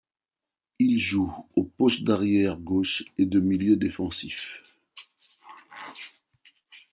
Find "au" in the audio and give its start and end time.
1.55-1.63